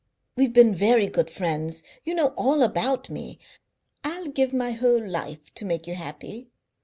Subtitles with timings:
[0.35, 3.37] We've been very good friends; you know all about me.
[4.03, 6.49] I'll give my whole life to make you happy.